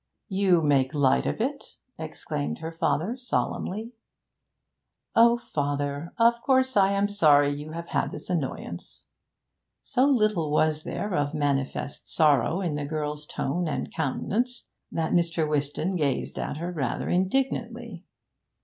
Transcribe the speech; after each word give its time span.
'You 0.29 0.63
make 0.63 0.95
light 0.95 1.27
of 1.27 1.39
it?' 1.39 1.75
exclaimed 1.99 2.57
her 2.57 2.71
father 2.71 3.15
solemnly. 3.15 3.91
'O 5.15 5.37
father, 5.53 6.11
of 6.17 6.41
course 6.41 6.75
I 6.75 6.93
am 6.93 7.07
sorry 7.07 7.53
you 7.53 7.73
have 7.73 7.89
had 7.89 8.11
this 8.11 8.27
annoyance.' 8.27 9.05
So 9.83 10.05
little 10.05 10.49
was 10.49 10.85
there 10.85 11.13
of 11.13 11.35
manifest 11.35 12.09
sorrow 12.09 12.61
in 12.61 12.73
the 12.73 12.85
girl's 12.85 13.27
tone 13.27 13.67
and 13.67 13.93
countenance 13.93 14.69
that 14.91 15.13
Mr. 15.13 15.47
Whiston 15.47 15.95
gazed 15.95 16.39
at 16.39 16.57
her 16.57 16.71
rather 16.71 17.07
indignantly. 17.07 18.03